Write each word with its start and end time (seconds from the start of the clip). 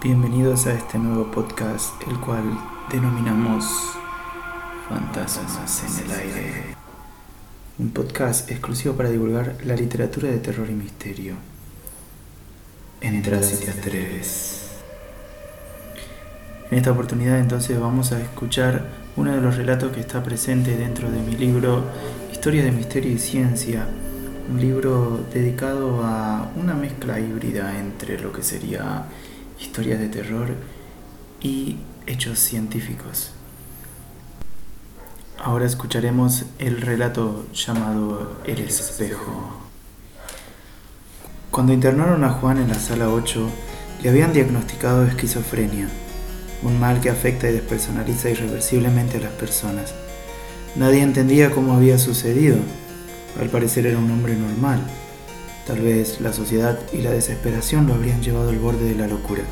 Bienvenidos 0.00 0.68
a 0.68 0.74
este 0.74 0.96
nuevo 0.96 1.28
podcast, 1.28 1.92
el 2.08 2.20
cual 2.20 2.44
denominamos 2.88 3.64
Fantasmas 4.88 5.82
en 5.82 6.04
el 6.04 6.10
aire. 6.12 6.64
Un 7.80 7.90
podcast 7.90 8.48
exclusivo 8.48 8.94
para 8.94 9.10
divulgar 9.10 9.56
la 9.64 9.74
literatura 9.74 10.28
de 10.28 10.38
terror 10.38 10.70
y 10.70 10.74
misterio. 10.74 11.34
Entra 13.00 13.42
si 13.42 13.64
te 13.64 13.72
atreves. 13.72 14.68
En 16.70 16.78
esta 16.78 16.92
oportunidad 16.92 17.40
entonces 17.40 17.80
vamos 17.80 18.12
a 18.12 18.20
escuchar 18.20 18.86
uno 19.16 19.32
de 19.32 19.40
los 19.40 19.56
relatos 19.56 19.90
que 19.90 19.98
está 19.98 20.22
presente 20.22 20.76
dentro 20.76 21.10
de 21.10 21.18
mi 21.18 21.34
libro 21.34 21.82
Historia 22.30 22.62
de 22.62 22.70
Misterio 22.70 23.10
y 23.10 23.18
Ciencia, 23.18 23.88
un 24.48 24.60
libro 24.60 25.26
dedicado 25.34 26.04
a 26.04 26.52
una 26.54 26.74
mezcla 26.74 27.18
híbrida 27.18 27.80
entre 27.80 28.20
lo 28.20 28.32
que 28.32 28.44
sería 28.44 29.08
historias 29.60 29.98
de 30.00 30.08
terror 30.08 30.54
y 31.40 31.76
hechos 32.06 32.38
científicos. 32.38 33.32
Ahora 35.42 35.66
escucharemos 35.66 36.44
el 36.58 36.80
relato 36.80 37.46
llamado 37.52 38.38
El 38.44 38.58
espejo. 38.58 39.68
Cuando 41.50 41.72
internaron 41.72 42.24
a 42.24 42.30
Juan 42.30 42.58
en 42.58 42.68
la 42.68 42.74
sala 42.74 43.08
8, 43.08 43.48
le 44.02 44.10
habían 44.10 44.32
diagnosticado 44.32 45.04
esquizofrenia, 45.06 45.88
un 46.62 46.78
mal 46.78 47.00
que 47.00 47.10
afecta 47.10 47.48
y 47.48 47.52
despersonaliza 47.52 48.30
irreversiblemente 48.30 49.18
a 49.18 49.20
las 49.20 49.32
personas. 49.32 49.94
Nadie 50.76 51.02
entendía 51.02 51.50
cómo 51.50 51.72
había 51.74 51.98
sucedido. 51.98 52.58
Al 53.40 53.48
parecer 53.48 53.86
era 53.86 53.98
un 53.98 54.10
hombre 54.10 54.34
normal, 54.34 54.80
Tal 55.68 55.82
vez 55.82 56.22
la 56.22 56.32
sociedad 56.32 56.78
y 56.94 57.02
la 57.02 57.10
desesperación 57.10 57.86
lo 57.86 57.92
habrían 57.92 58.22
llevado 58.22 58.48
al 58.48 58.58
borde 58.58 58.88
de 58.88 58.94
la 58.94 59.06
locura. 59.06 59.42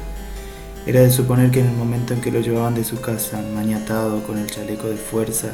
Era 0.86 1.00
de 1.00 1.10
suponer 1.10 1.50
que 1.50 1.60
en 1.60 1.66
el 1.66 1.76
momento 1.76 2.14
en 2.14 2.22
que 2.22 2.30
lo 2.30 2.40
llevaban 2.40 2.74
de 2.74 2.84
su 2.84 3.02
casa, 3.02 3.42
maniatado 3.54 4.22
con 4.22 4.38
el 4.38 4.50
chaleco 4.50 4.88
de 4.88 4.96
fuerza 4.96 5.48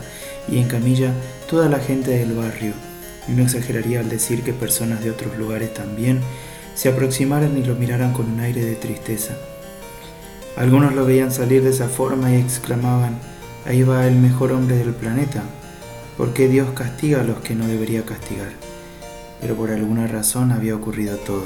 y 0.49 0.59
en 0.59 0.69
camilla, 0.69 1.13
toda 1.51 1.69
la 1.69 1.81
gente 1.81 2.13
del 2.13 2.35
barrio, 2.35 2.75
y 3.27 3.33
no 3.33 3.43
exageraría 3.43 3.99
al 3.99 4.09
decir 4.09 4.45
que 4.45 4.53
personas 4.53 5.03
de 5.03 5.11
otros 5.11 5.37
lugares 5.37 5.75
también, 5.75 6.21
se 6.77 6.89
aproximaran 6.91 7.59
y 7.59 7.65
lo 7.65 7.75
miraran 7.75 8.13
con 8.13 8.31
un 8.31 8.39
aire 8.39 8.65
de 8.65 8.77
tristeza. 8.77 9.35
Algunos 10.57 10.95
lo 10.95 11.05
veían 11.05 11.33
salir 11.33 11.65
de 11.65 11.71
esa 11.71 11.89
forma 11.89 12.31
y 12.31 12.37
exclamaban, 12.37 13.19
ahí 13.67 13.83
va 13.83 14.07
el 14.07 14.15
mejor 14.15 14.53
hombre 14.53 14.77
del 14.77 14.95
planeta, 14.95 15.43
¿por 16.17 16.33
qué 16.33 16.47
Dios 16.47 16.71
castiga 16.71 17.23
a 17.23 17.25
los 17.25 17.41
que 17.41 17.57
no 17.57 17.67
debería 17.67 18.05
castigar? 18.05 18.72
Pero 19.43 19.57
por 19.57 19.71
alguna 19.71 20.07
razón 20.07 20.53
había 20.53 20.77
ocurrido 20.77 21.17
todo. 21.19 21.45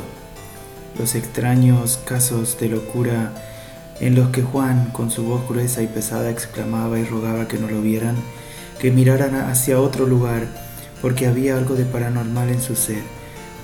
Los 0.98 1.14
extraños 1.14 1.98
casos 2.05 2.58
de 2.61 2.69
locura 2.69 3.33
en 3.98 4.14
los 4.14 4.28
que 4.28 4.42
Juan, 4.42 4.91
con 4.92 5.11
su 5.11 5.25
voz 5.25 5.48
gruesa 5.48 5.83
y 5.83 5.86
pesada, 5.86 6.30
exclamaba 6.30 6.98
y 6.98 7.05
rogaba 7.05 7.48
que 7.48 7.58
no 7.58 7.69
lo 7.69 7.80
vieran, 7.80 8.14
que 8.78 8.91
miraran 8.91 9.34
hacia 9.34 9.80
otro 9.80 10.06
lugar, 10.06 10.47
porque 11.00 11.27
había 11.27 11.56
algo 11.56 11.74
de 11.74 11.86
paranormal 11.86 12.50
en 12.50 12.61
su 12.61 12.77
ser, 12.77 13.02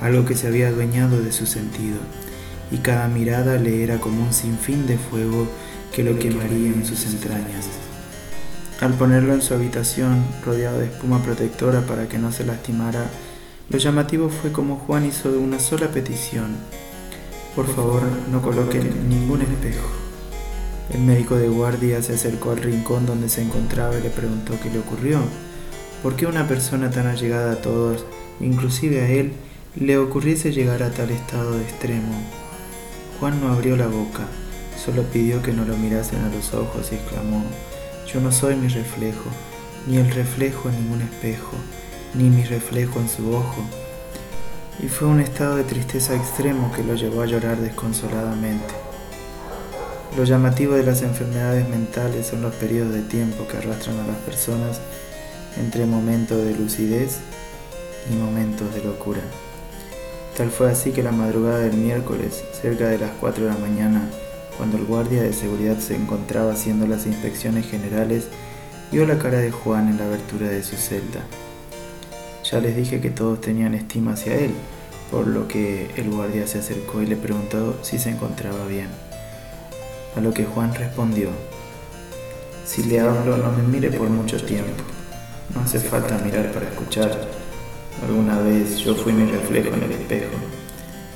algo 0.00 0.24
que 0.24 0.34
se 0.34 0.46
había 0.46 0.68
adueñado 0.68 1.20
de 1.20 1.32
su 1.32 1.46
sentido, 1.46 1.98
y 2.70 2.78
cada 2.78 3.08
mirada 3.08 3.56
le 3.58 3.84
era 3.84 3.98
como 3.98 4.24
un 4.24 4.32
sinfín 4.32 4.86
de 4.86 4.96
fuego 4.96 5.46
que 5.94 6.02
lo 6.02 6.18
quemaría 6.18 6.68
en 6.68 6.86
sus 6.86 7.04
entrañas. 7.04 7.66
Al 8.80 8.94
ponerlo 8.94 9.34
en 9.34 9.42
su 9.42 9.52
habitación, 9.52 10.24
rodeado 10.44 10.78
de 10.78 10.86
espuma 10.86 11.22
protectora 11.22 11.82
para 11.82 12.08
que 12.08 12.18
no 12.18 12.32
se 12.32 12.44
lastimara, 12.44 13.10
lo 13.72 13.78
llamativo 13.78 14.28
fue 14.28 14.52
como 14.52 14.76
Juan 14.76 15.06
hizo 15.06 15.30
una 15.30 15.58
sola 15.58 15.88
petición. 15.88 16.56
Por 17.56 17.66
favor, 17.66 18.02
no 18.30 18.42
coloquen 18.42 19.08
ningún 19.08 19.40
espejo. 19.40 19.88
El 20.92 21.00
médico 21.00 21.36
de 21.36 21.48
guardia 21.48 22.02
se 22.02 22.12
acercó 22.12 22.50
al 22.50 22.58
rincón 22.58 23.06
donde 23.06 23.30
se 23.30 23.40
encontraba 23.40 23.98
y 23.98 24.02
le 24.02 24.10
preguntó 24.10 24.60
qué 24.62 24.68
le 24.68 24.78
ocurrió. 24.78 25.20
¿Por 26.02 26.16
qué 26.16 26.26
una 26.26 26.46
persona 26.46 26.90
tan 26.90 27.06
allegada 27.06 27.52
a 27.52 27.62
todos, 27.62 28.04
inclusive 28.40 29.00
a 29.00 29.08
él, 29.08 29.32
le 29.74 29.96
ocurriese 29.96 30.52
llegar 30.52 30.82
a 30.82 30.90
tal 30.90 31.10
estado 31.10 31.56
de 31.56 31.62
extremo? 31.62 32.12
Juan 33.18 33.40
no 33.40 33.48
abrió 33.48 33.74
la 33.78 33.86
boca, 33.86 34.26
solo 34.84 35.02
pidió 35.04 35.40
que 35.40 35.54
no 35.54 35.64
lo 35.64 35.78
mirasen 35.78 36.20
a 36.20 36.28
los 36.28 36.52
ojos 36.52 36.92
y 36.92 36.96
exclamó, 36.96 37.42
yo 38.12 38.20
no 38.20 38.32
soy 38.32 38.54
mi 38.54 38.68
reflejo, 38.68 39.30
ni 39.86 39.96
el 39.96 40.10
reflejo 40.10 40.68
en 40.68 40.74
ningún 40.74 41.00
espejo 41.00 41.56
ni 42.14 42.28
mi 42.28 42.44
reflejo 42.44 43.00
en 43.00 43.08
su 43.08 43.34
ojo, 43.34 43.62
y 44.82 44.88
fue 44.88 45.08
un 45.08 45.20
estado 45.20 45.56
de 45.56 45.64
tristeza 45.64 46.14
extremo 46.14 46.72
que 46.72 46.82
lo 46.82 46.94
llevó 46.94 47.22
a 47.22 47.26
llorar 47.26 47.58
desconsoladamente. 47.58 48.74
Lo 50.16 50.24
llamativo 50.24 50.74
de 50.74 50.82
las 50.82 51.02
enfermedades 51.02 51.68
mentales 51.68 52.26
son 52.26 52.42
los 52.42 52.54
periodos 52.54 52.92
de 52.92 53.02
tiempo 53.02 53.46
que 53.48 53.56
arrastran 53.56 53.98
a 53.98 54.06
las 54.06 54.18
personas 54.18 54.80
entre 55.58 55.86
momentos 55.86 56.44
de 56.44 56.54
lucidez 56.54 57.18
y 58.10 58.14
momentos 58.14 58.74
de 58.74 58.84
locura. 58.84 59.22
Tal 60.36 60.50
fue 60.50 60.70
así 60.70 60.92
que 60.92 61.02
la 61.02 61.12
madrugada 61.12 61.60
del 61.60 61.76
miércoles, 61.76 62.42
cerca 62.60 62.88
de 62.88 62.98
las 62.98 63.12
4 63.20 63.44
de 63.44 63.50
la 63.50 63.56
mañana, 63.56 64.08
cuando 64.56 64.76
el 64.76 64.84
guardia 64.84 65.22
de 65.22 65.32
seguridad 65.32 65.78
se 65.78 65.94
encontraba 65.94 66.52
haciendo 66.52 66.86
las 66.86 67.06
inspecciones 67.06 67.66
generales, 67.66 68.28
vio 68.90 69.06
la 69.06 69.18
cara 69.18 69.38
de 69.38 69.50
Juan 69.50 69.88
en 69.88 69.98
la 69.98 70.04
abertura 70.04 70.48
de 70.48 70.62
su 70.62 70.76
celda. 70.76 71.22
Ya 72.52 72.60
les 72.60 72.76
dije 72.76 73.00
que 73.00 73.08
todos 73.08 73.40
tenían 73.40 73.72
estima 73.72 74.12
hacia 74.12 74.34
él, 74.34 74.50
por 75.10 75.26
lo 75.26 75.48
que 75.48 75.90
el 75.96 76.10
guardia 76.10 76.46
se 76.46 76.58
acercó 76.58 77.00
y 77.00 77.06
le 77.06 77.16
preguntó 77.16 77.78
si 77.80 77.98
se 77.98 78.10
encontraba 78.10 78.66
bien. 78.66 78.88
A 80.14 80.20
lo 80.20 80.34
que 80.34 80.44
Juan 80.44 80.74
respondió, 80.74 81.30
si 82.66 82.82
le 82.82 83.00
hablo 83.00 83.38
no 83.38 83.52
me 83.52 83.62
mire 83.62 83.90
por 83.90 84.10
mucho 84.10 84.36
tiempo, 84.44 84.82
no 85.54 85.62
hace 85.62 85.80
falta 85.80 86.18
mirar 86.18 86.52
para 86.52 86.68
escuchar. 86.68 87.26
Alguna 88.06 88.38
vez 88.40 88.76
yo 88.80 88.94
fui 88.96 89.14
mi 89.14 89.30
reflejo 89.30 89.74
en 89.74 89.84
el 89.84 89.92
espejo, 89.92 90.34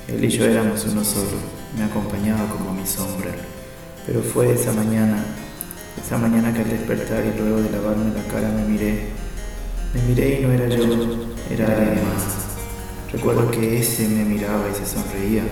él 0.07 0.25
y 0.25 0.29
yo 0.29 0.43
éramos 0.43 0.85
uno 0.85 1.03
solo, 1.03 1.37
me 1.77 1.83
acompañaba 1.83 2.49
como 2.49 2.73
mi 2.73 2.87
sombra, 2.87 3.29
pero 4.07 4.23
fue 4.23 4.53
esa 4.53 4.73
mañana, 4.73 5.23
esa 6.03 6.17
mañana 6.17 6.51
que 6.51 6.61
al 6.61 6.69
despertar 6.69 7.23
y 7.27 7.39
luego 7.39 7.61
de 7.61 7.69
lavarme 7.69 8.11
la 8.11 8.23
cara 8.23 8.49
me 8.49 8.63
miré 8.63 9.26
me 9.93 10.01
miré 10.03 10.39
y 10.39 10.43
no 10.43 10.51
era 10.51 10.67
yo, 10.67 10.83
era 11.49 11.65
alguien 11.65 12.05
más. 12.05 12.47
Recuerdo 13.11 13.49
que 13.51 13.79
ese 13.79 14.07
me 14.07 14.25
miraba 14.25 14.65
y 14.69 14.75
se 14.75 14.85
sonreía, 14.85 15.43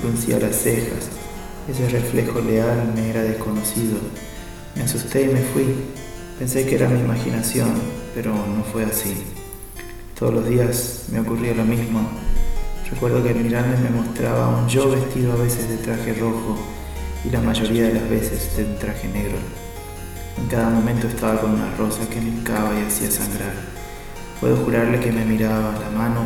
fruncía 0.00 0.38
las 0.38 0.56
cejas. 0.56 1.08
Ese 1.68 1.88
reflejo 1.88 2.40
leal 2.40 2.92
me 2.94 3.10
era 3.10 3.22
desconocido. 3.22 3.98
Me 4.76 4.82
asusté 4.82 5.22
y 5.22 5.26
me 5.28 5.40
fui. 5.40 5.64
Pensé 6.38 6.64
que 6.66 6.76
era 6.76 6.88
mi 6.88 7.00
imaginación, 7.00 7.70
pero 8.14 8.32
no 8.32 8.62
fue 8.72 8.84
así. 8.84 9.14
Todos 10.18 10.34
los 10.34 10.48
días 10.48 11.06
me 11.10 11.20
ocurría 11.20 11.54
lo 11.54 11.64
mismo. 11.64 12.08
Recuerdo 12.90 13.22
que 13.22 13.30
al 13.30 13.36
mirarme 13.36 13.76
me 13.78 13.90
mostraba 13.90 14.60
un 14.60 14.68
yo 14.68 14.88
vestido 14.90 15.32
a 15.32 15.36
veces 15.36 15.68
de 15.68 15.78
traje 15.78 16.14
rojo 16.14 16.56
y 17.24 17.30
la 17.30 17.40
mayoría 17.40 17.88
de 17.88 17.94
las 17.94 18.08
veces 18.08 18.56
de 18.56 18.64
un 18.64 18.78
traje 18.78 19.08
negro. 19.08 19.65
En 20.38 20.46
cada 20.48 20.68
momento 20.68 21.08
estaba 21.08 21.40
con 21.40 21.52
una 21.52 21.74
rosa 21.76 22.08
que 22.08 22.18
hincaba 22.18 22.70
y 22.78 22.84
hacía 22.86 23.10
sangrar. 23.10 23.54
Puedo 24.40 24.56
jurarle 24.56 25.00
que 25.00 25.10
me 25.10 25.24
miraba 25.24 25.78
la 25.78 25.90
mano 25.90 26.20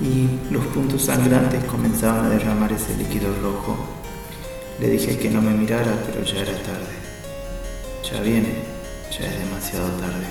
y 0.00 0.40
los 0.50 0.64
puntos 0.66 1.02
sangrantes 1.02 1.62
comenzaban 1.64 2.26
a 2.26 2.30
derramar 2.30 2.72
ese 2.72 2.96
líquido 2.96 3.28
rojo. 3.42 3.76
Le 4.80 4.88
dije 4.88 5.18
que 5.18 5.30
no 5.30 5.42
me 5.42 5.52
mirara, 5.52 6.02
pero 6.06 6.24
ya 6.24 6.40
era 6.40 6.52
tarde. 6.62 6.94
Ya 8.10 8.20
viene, 8.22 8.54
ya 9.10 9.26
es 9.26 9.38
demasiado 9.38 9.88
tarde. 10.00 10.26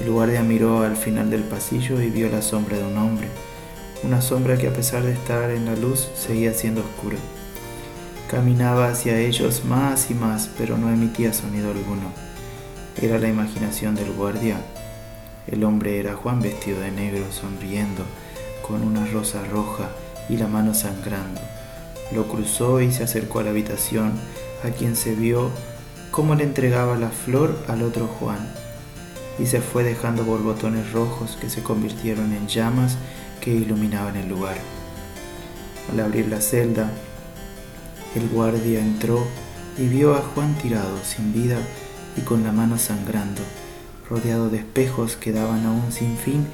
El 0.00 0.10
guardia 0.10 0.42
miró 0.42 0.82
al 0.82 0.96
final 0.96 1.30
del 1.30 1.42
pasillo 1.42 2.00
y 2.00 2.10
vio 2.10 2.28
la 2.28 2.42
sombra 2.42 2.76
de 2.76 2.84
un 2.84 2.96
hombre, 2.98 3.28
una 4.02 4.20
sombra 4.20 4.58
que 4.58 4.68
a 4.68 4.72
pesar 4.72 5.02
de 5.02 5.12
estar 5.12 5.50
en 5.50 5.66
la 5.66 5.76
luz 5.76 6.08
seguía 6.14 6.52
siendo 6.52 6.80
oscura. 6.80 7.16
Caminaba 8.30 8.88
hacia 8.88 9.20
ellos 9.20 9.64
más 9.64 10.10
y 10.10 10.14
más, 10.14 10.50
pero 10.58 10.76
no 10.76 10.90
emitía 10.90 11.32
sonido 11.32 11.70
alguno. 11.70 12.10
Era 13.00 13.20
la 13.20 13.28
imaginación 13.28 13.94
del 13.94 14.12
guardia. 14.12 14.56
El 15.46 15.62
hombre 15.62 16.00
era 16.00 16.16
Juan 16.16 16.40
vestido 16.40 16.80
de 16.80 16.90
negro, 16.90 17.24
sonriendo, 17.30 18.02
con 18.66 18.82
una 18.82 19.06
rosa 19.06 19.44
roja 19.44 19.90
y 20.28 20.38
la 20.38 20.48
mano 20.48 20.74
sangrando. 20.74 21.40
Lo 22.12 22.26
cruzó 22.26 22.80
y 22.80 22.90
se 22.90 23.04
acercó 23.04 23.38
a 23.38 23.44
la 23.44 23.50
habitación, 23.50 24.12
a 24.64 24.70
quien 24.70 24.96
se 24.96 25.14
vio 25.14 25.50
cómo 26.10 26.34
le 26.34 26.42
entregaba 26.42 26.96
la 26.96 27.10
flor 27.10 27.56
al 27.68 27.82
otro 27.82 28.08
Juan, 28.08 28.40
y 29.38 29.46
se 29.46 29.60
fue 29.60 29.84
dejando 29.84 30.24
borbotones 30.24 30.90
rojos 30.90 31.38
que 31.40 31.48
se 31.48 31.62
convirtieron 31.62 32.32
en 32.32 32.48
llamas 32.48 32.96
que 33.40 33.52
iluminaban 33.52 34.16
el 34.16 34.28
lugar. 34.28 34.56
Al 35.92 36.00
abrir 36.00 36.26
la 36.26 36.40
celda, 36.40 36.90
el 38.16 38.28
guardia 38.28 38.80
entró 38.80 39.24
y 39.78 39.86
vio 39.86 40.14
a 40.14 40.22
Juan 40.22 40.54
tirado, 40.54 40.98
sin 41.04 41.32
vida 41.32 41.58
y 42.16 42.22
con 42.22 42.42
la 42.44 42.52
mano 42.52 42.78
sangrando, 42.78 43.42
rodeado 44.08 44.48
de 44.48 44.58
espejos 44.58 45.16
que 45.16 45.32
daban 45.32 45.66
a 45.66 45.72
un 45.72 45.92
sinfín 45.92 46.46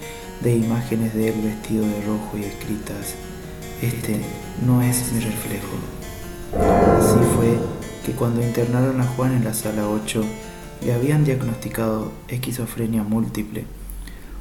de 0.43 0.57
imágenes 0.57 1.15
de 1.15 1.29
él 1.29 1.41
vestido 1.43 1.87
de 1.87 2.03
rojo 2.03 2.37
y 2.37 2.45
escritas, 2.45 3.15
este 3.81 4.21
no 4.67 4.83
es 4.83 5.13
mi 5.13 5.21
reflejo. 5.21 5.77
Así 6.99 7.19
fue 7.37 7.59
que 8.05 8.13
cuando 8.13 8.43
internaron 8.43 9.01
a 9.01 9.07
Juan 9.07 9.33
en 9.33 9.45
la 9.45 9.55
sala 9.55 9.89
8, 9.89 10.25
le 10.85 10.93
habían 10.93 11.25
diagnosticado 11.25 12.13
esquizofrenia 12.29 13.05
múltiple, 13.05 13.65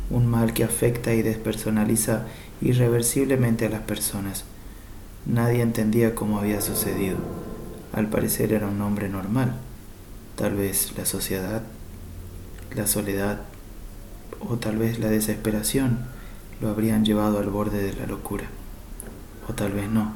un 0.10 0.28
mal 0.28 0.54
que 0.54 0.64
afecta 0.64 1.14
y 1.14 1.22
despersonaliza 1.22 2.26
irreversiblemente 2.62 3.68
a 3.68 3.70
las 3.70 3.82
personas. 3.82 4.44
Nadie 5.26 5.62
entendía 5.62 6.16
cómo 6.16 6.40
había 6.40 6.62
sucedido. 6.62 7.18
Al 7.94 8.08
parecer 8.08 8.54
era 8.54 8.68
un 8.68 8.82
hombre 8.82 9.10
normal. 9.10 9.56
Tal 10.36 10.56
vez 10.56 10.94
la 10.98 11.06
sociedad, 11.06 11.62
la 12.76 12.88
soledad 12.88 13.42
o 14.40 14.58
tal 14.58 14.78
vez 14.78 15.00
la 15.00 15.10
desesperación 15.10 16.00
lo 16.62 16.70
habrían 16.70 17.06
llevado 17.06 17.40
al 17.40 17.50
borde 17.50 17.84
de 17.84 17.94
la 17.94 18.06
locura. 18.06 18.46
O 19.48 19.54
tal 19.54 19.74
vez 19.74 19.90
no. 19.90 20.14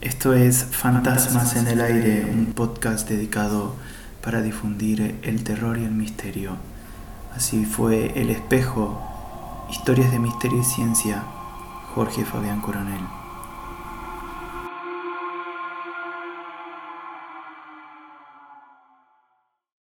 Esto 0.00 0.34
es 0.34 0.64
Fantasmas 0.64 1.56
en 1.56 1.66
el 1.68 1.80
Aire, 1.80 2.30
un 2.30 2.52
podcast 2.52 3.08
dedicado 3.08 3.74
para 4.22 4.42
difundir 4.42 5.18
el 5.22 5.42
terror 5.42 5.78
y 5.78 5.84
el 5.84 5.92
misterio. 5.92 6.56
Así 7.34 7.64
fue 7.64 8.12
El 8.20 8.30
Espejo, 8.30 9.00
Historias 9.70 10.10
de 10.12 10.18
Misterio 10.18 10.60
y 10.60 10.64
Ciencia, 10.64 11.22
Jorge 11.96 12.26
Fabián 12.26 12.60
Coronel. 12.60 13.25